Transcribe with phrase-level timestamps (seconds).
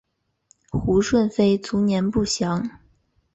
[0.71, 2.67] 胡顺妃卒年不详。